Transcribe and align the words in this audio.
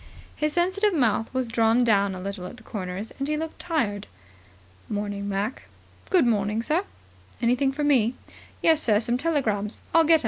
His 0.35 0.53
sensitive 0.53 0.95
mouth 0.95 1.31
was 1.31 1.47
drawn 1.47 1.83
down 1.83 2.15
a 2.15 2.19
little 2.19 2.47
at 2.47 2.57
the 2.57 2.63
corners, 2.63 3.11
and 3.19 3.27
he 3.27 3.37
looked 3.37 3.59
tired. 3.59 4.07
"Morning, 4.89 5.29
Mac." 5.29 5.65
"Good 6.09 6.25
morning, 6.25 6.63
sir." 6.63 6.85
"Anything 7.39 7.71
for 7.71 7.83
me?" 7.83 8.15
"Yes, 8.63 8.81
sir. 8.81 8.99
Some 8.99 9.19
telegrams. 9.19 9.83
I'll 9.93 10.03
get 10.03 10.13
'em. 10.15 10.19